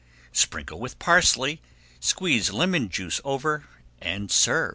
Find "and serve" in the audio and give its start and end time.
4.01-4.69